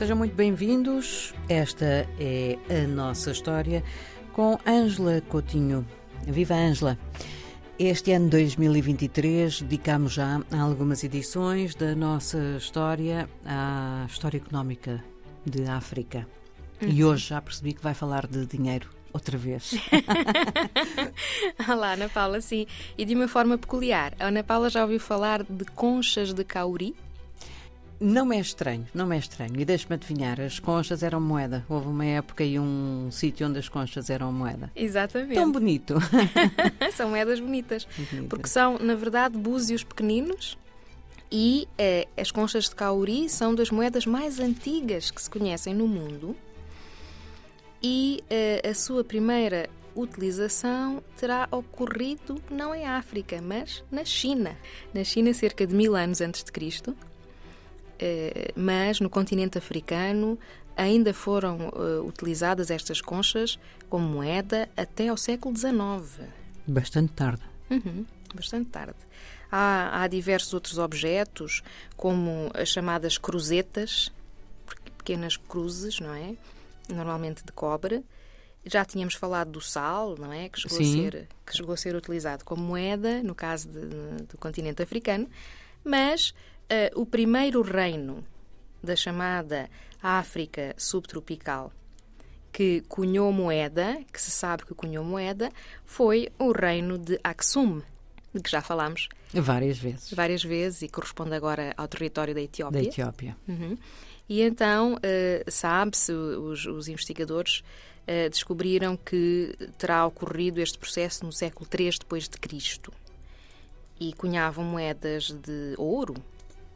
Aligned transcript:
Sejam 0.00 0.16
muito 0.16 0.34
bem-vindos. 0.34 1.34
Esta 1.46 2.08
é 2.18 2.56
a 2.70 2.88
nossa 2.88 3.32
história 3.32 3.84
com 4.32 4.58
Ângela 4.66 5.20
Coutinho. 5.28 5.86
Viva 6.26 6.54
Ângela! 6.54 6.98
Este 7.78 8.12
ano 8.12 8.30
2023 8.30 9.60
dedicamos 9.60 10.14
já 10.14 10.40
a 10.50 10.58
algumas 10.58 11.04
edições 11.04 11.74
da 11.74 11.94
nossa 11.94 12.38
história 12.56 13.28
à 13.44 14.06
história 14.08 14.38
económica 14.38 15.04
de 15.44 15.66
África. 15.66 16.26
Uhum. 16.80 16.88
E 16.88 17.04
hoje 17.04 17.28
já 17.28 17.42
percebi 17.42 17.74
que 17.74 17.82
vai 17.82 17.92
falar 17.92 18.26
de 18.26 18.46
dinheiro 18.46 18.88
outra 19.12 19.36
vez. 19.36 19.74
Olá, 21.68 21.92
Ana 21.92 22.08
Paula, 22.08 22.40
sim. 22.40 22.66
E 22.96 23.04
de 23.04 23.14
uma 23.14 23.28
forma 23.28 23.58
peculiar. 23.58 24.14
A 24.18 24.28
Ana 24.28 24.42
Paula 24.42 24.70
já 24.70 24.80
ouviu 24.80 24.98
falar 24.98 25.42
de 25.42 25.66
conchas 25.66 26.32
de 26.32 26.42
cauri? 26.42 26.96
Não 28.00 28.24
me 28.24 28.38
é 28.38 28.40
estranho, 28.40 28.86
não 28.94 29.06
me 29.06 29.14
é 29.14 29.18
estranho. 29.18 29.60
E 29.60 29.64
deixe-me 29.64 29.94
adivinhar, 29.94 30.40
as 30.40 30.58
conchas 30.58 31.02
eram 31.02 31.20
moeda. 31.20 31.62
Houve 31.68 31.88
uma 31.88 32.06
época 32.06 32.42
e 32.42 32.58
um 32.58 33.10
sítio 33.10 33.46
onde 33.46 33.58
as 33.58 33.68
conchas 33.68 34.08
eram 34.08 34.32
moeda. 34.32 34.72
Exatamente. 34.74 35.34
Tão 35.34 35.52
bonito. 35.52 35.96
são 36.96 37.10
moedas 37.10 37.38
bonitas. 37.40 37.86
Porque 38.26 38.48
são, 38.48 38.78
na 38.78 38.94
verdade, 38.94 39.36
búzios 39.36 39.84
pequeninos 39.84 40.56
e 41.30 41.68
eh, 41.76 42.08
as 42.16 42.30
conchas 42.30 42.70
de 42.70 42.74
cauri 42.74 43.28
são 43.28 43.54
das 43.54 43.70
moedas 43.70 44.06
mais 44.06 44.40
antigas 44.40 45.10
que 45.10 45.20
se 45.20 45.28
conhecem 45.28 45.74
no 45.74 45.86
mundo. 45.86 46.34
E 47.82 48.24
eh, 48.30 48.62
a 48.66 48.72
sua 48.72 49.04
primeira 49.04 49.68
utilização 49.94 51.02
terá 51.18 51.46
ocorrido 51.50 52.40
não 52.50 52.74
em 52.74 52.86
África, 52.86 53.42
mas 53.42 53.84
na 53.90 54.06
China. 54.06 54.56
Na 54.94 55.04
China, 55.04 55.34
cerca 55.34 55.66
de 55.66 55.74
mil 55.74 55.94
anos 55.94 56.22
antes 56.22 56.42
de 56.42 56.50
Cristo 56.50 56.96
mas 58.56 59.00
no 59.00 59.10
continente 59.10 59.58
africano 59.58 60.38
ainda 60.76 61.12
foram 61.12 61.68
uh, 61.68 62.06
utilizadas 62.06 62.70
estas 62.70 63.00
conchas 63.00 63.58
como 63.88 64.06
moeda 64.08 64.68
até 64.76 65.08
ao 65.08 65.16
século 65.16 65.56
XIX. 65.56 66.26
Bastante 66.66 67.12
tarde. 67.12 67.42
Uhum, 67.68 68.06
bastante 68.34 68.70
tarde. 68.70 68.96
Há, 69.50 70.02
há, 70.02 70.06
diversos 70.06 70.54
outros 70.54 70.78
objetos, 70.78 71.62
como 71.96 72.50
as 72.54 72.68
chamadas 72.68 73.18
cruzetas, 73.18 74.12
pequenas 74.96 75.36
cruzes, 75.36 76.00
não 76.00 76.14
é? 76.14 76.34
Normalmente 76.88 77.44
de 77.44 77.52
cobre. 77.52 78.04
Já 78.64 78.84
tínhamos 78.84 79.14
falado 79.14 79.50
do 79.50 79.60
sal, 79.60 80.16
não 80.18 80.32
é? 80.32 80.48
Que 80.48 80.60
chegou, 80.60 80.78
a 80.78 80.84
ser, 80.84 81.28
que 81.46 81.56
chegou 81.56 81.74
a 81.74 81.76
ser 81.76 81.94
utilizado 81.96 82.44
como 82.44 82.62
moeda, 82.62 83.22
no 83.22 83.34
caso 83.34 83.68
de, 83.68 83.86
do 84.24 84.38
continente 84.38 84.82
africano. 84.82 85.28
Mas 85.84 86.30
uh, 86.30 87.00
o 87.00 87.06
primeiro 87.06 87.62
reino 87.62 88.24
da 88.82 88.96
chamada 88.96 89.68
África 90.02 90.74
subtropical 90.76 91.72
que 92.52 92.82
cunhou 92.88 93.32
moeda, 93.32 93.98
que 94.12 94.20
se 94.20 94.30
sabe 94.30 94.64
que 94.64 94.74
cunhou 94.74 95.04
moeda, 95.04 95.50
foi 95.84 96.28
o 96.38 96.52
reino 96.52 96.98
de 96.98 97.18
Aksum, 97.22 97.80
de 98.34 98.42
que 98.42 98.50
já 98.50 98.60
falámos. 98.60 99.08
Várias 99.32 99.78
vezes. 99.78 100.12
Várias 100.12 100.42
vezes 100.42 100.82
e 100.82 100.88
corresponde 100.88 101.34
agora 101.34 101.72
ao 101.76 101.86
território 101.86 102.34
da 102.34 102.40
Etiópia. 102.40 102.82
Da 102.82 102.86
Etiópia. 102.86 103.36
Uhum. 103.46 103.78
E 104.28 104.42
então, 104.42 104.94
uh, 104.94 105.50
sabe-se, 105.50 106.12
os, 106.12 106.64
os, 106.66 106.88
investigadores 106.88 107.64
uh, 108.02 108.30
descobriram 108.30 108.96
que 108.96 109.54
terá 109.76 110.06
ocorrido 110.06 110.60
este 110.60 110.78
processo 110.78 111.24
no 111.24 111.32
século 111.32 111.68
III 111.76 111.90
depois 112.00 112.28
de 112.28 112.38
Cristo. 112.38 112.92
E 114.00 114.12
cunhavam 114.14 114.64
moedas 114.64 115.30
de 115.30 115.74
ouro, 115.76 116.14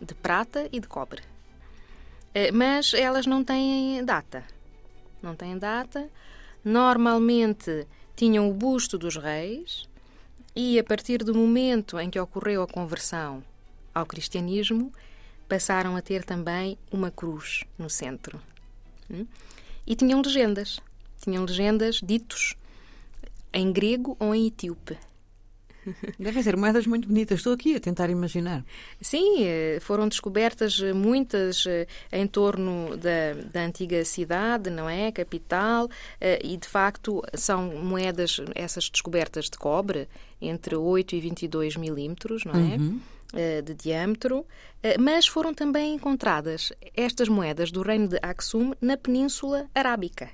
de 0.00 0.14
prata 0.14 0.68
e 0.72 0.78
de 0.78 0.86
cobre. 0.86 1.20
Eh, 2.32 2.52
mas 2.52 2.94
elas 2.94 3.26
não 3.26 3.42
têm 3.42 4.04
data. 4.04 4.44
Não 5.20 5.34
têm 5.34 5.58
data. 5.58 6.08
Normalmente 6.64 7.86
tinham 8.14 8.48
o 8.48 8.54
busto 8.54 8.96
dos 8.96 9.16
reis 9.16 9.88
e 10.54 10.78
a 10.78 10.84
partir 10.84 11.22
do 11.24 11.34
momento 11.34 11.98
em 11.98 12.10
que 12.10 12.18
ocorreu 12.18 12.62
a 12.62 12.66
conversão 12.66 13.44
ao 13.94 14.04
cristianismo, 14.06 14.92
passaram 15.48 15.96
a 15.96 16.02
ter 16.02 16.24
também 16.24 16.76
uma 16.90 17.10
cruz 17.10 17.64
no 17.78 17.88
centro. 17.88 18.40
Hum? 19.10 19.26
E 19.86 19.94
tinham 19.94 20.20
legendas. 20.20 20.80
Tinham 21.20 21.44
legendas 21.44 22.00
ditos 22.02 22.54
em 23.52 23.72
grego 23.72 24.16
ou 24.20 24.34
em 24.34 24.46
etíope. 24.46 24.98
Devem 26.18 26.42
ser 26.42 26.56
moedas 26.56 26.86
muito 26.86 27.08
bonitas. 27.08 27.38
Estou 27.38 27.52
aqui 27.52 27.76
a 27.76 27.80
tentar 27.80 28.10
imaginar. 28.10 28.64
Sim, 29.00 29.44
eh, 29.44 29.78
foram 29.80 30.08
descobertas 30.08 30.80
muitas 30.94 31.64
eh, 31.66 31.86
em 32.12 32.26
torno 32.26 32.96
da, 32.96 33.34
da 33.52 33.60
antiga 33.64 34.04
cidade, 34.04 34.70
não 34.70 34.88
é? 34.88 35.10
Capital, 35.12 35.88
eh, 36.20 36.40
e 36.42 36.56
de 36.56 36.68
facto 36.68 37.22
são 37.34 37.74
moedas, 37.82 38.40
essas 38.54 38.88
descobertas 38.88 39.46
de 39.46 39.58
cobre, 39.58 40.08
entre 40.40 40.76
8 40.76 41.16
e 41.16 41.20
22 41.20 41.76
milímetros, 41.76 42.44
não 42.44 42.54
é? 42.54 42.76
Uhum 42.76 43.00
de 43.62 43.74
diâmetro, 43.74 44.46
mas 44.98 45.26
foram 45.26 45.52
também 45.52 45.94
encontradas 45.94 46.72
estas 46.96 47.28
moedas 47.28 47.70
do 47.70 47.82
reino 47.82 48.08
de 48.08 48.18
Aksum 48.22 48.72
na 48.80 48.96
Península 48.96 49.68
Arábica. 49.74 50.30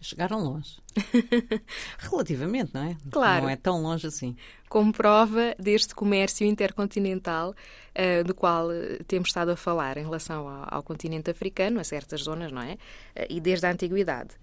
Chegaram 0.00 0.38
longe. 0.38 0.78
Relativamente, 1.98 2.72
não 2.72 2.84
é? 2.84 2.96
Claro. 3.10 3.42
Não 3.42 3.50
é 3.50 3.56
tão 3.56 3.82
longe 3.82 4.06
assim. 4.06 4.36
Como 4.68 4.92
prova 4.92 5.54
deste 5.58 5.94
comércio 5.94 6.46
intercontinental 6.46 7.50
uh, 7.50 8.24
do 8.24 8.34
qual 8.34 8.70
eh, 8.70 9.00
temos 9.08 9.28
estado 9.28 9.50
a 9.50 9.56
falar 9.56 9.96
em 9.96 10.04
relação 10.04 10.48
ao, 10.48 10.76
ao, 10.76 10.82
continente 10.82 11.30
africano, 11.30 11.80
a 11.80 11.84
certas 11.84 12.22
zonas, 12.22 12.52
não 12.52 12.62
é? 12.62 12.74
Uh, 12.74 13.26
e 13.28 13.40
desde 13.40 13.66
a 13.66 13.72
antiguidade. 13.72 14.36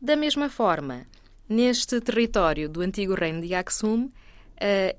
Da 0.00 0.16
mesma 0.16 0.48
forma, 0.48 1.06
neste 1.48 2.00
território 2.00 2.68
do 2.68 2.80
antigo 2.80 3.14
reino 3.14 3.42
de 3.42 3.54
Aksum, 3.54 4.04
uh, 4.04 4.10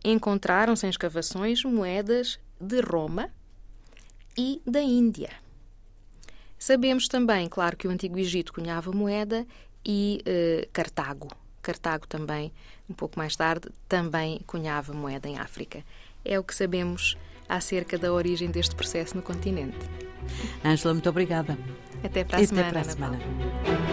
encontraram-se 0.04 0.86
em 0.86 0.90
escavações 0.90 1.64
moedas 1.64 2.40
de 2.62 2.82
Roma 2.82 3.32
e 4.38 4.62
da 4.66 4.82
Índia. 4.82 5.32
Sabemos 6.60 7.08
também, 7.08 7.48
claro, 7.48 7.78
que 7.78 7.88
o 7.88 7.92
Antigo 7.92 8.18
Egito 8.18 8.52
cunhava 8.52 8.92
moeda 8.92 9.46
e 9.88 10.22
uh, 10.28 10.70
Cartago. 10.74 11.30
Cartago 11.62 12.06
também, 12.06 12.52
um 12.90 12.94
pouco 12.94 13.18
mais 13.18 13.36
tarde, 13.36 13.70
também 13.88 14.42
cunhava 14.46 14.94
moeda 14.94 15.28
em 15.28 15.38
África. 15.38 15.84
É 16.24 16.38
o 16.38 16.44
que 16.44 16.54
sabemos 16.54 17.18
acerca 17.48 17.98
da 17.98 18.12
origem 18.12 18.52
deste 18.52 18.76
processo 18.76 19.16
no 19.16 19.24
continente. 19.24 19.78
Ângela, 20.64 20.94
muito 20.94 21.10
obrigada. 21.10 21.58
Até 22.04 22.24
para 22.24 22.38
a 22.38 22.42
e 22.42 22.48
semana. 22.48 22.68
Até 22.68 22.80
para 22.80 22.82
a 22.82 22.94
semana. 22.94 23.87